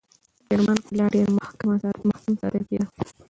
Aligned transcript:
د 0.39 0.41
کرمان 0.47 0.77
قلعه 0.85 1.07
ډېر 1.15 1.27
محکم 1.37 1.69
ساتل 2.43 2.63
کېده. 2.69 2.85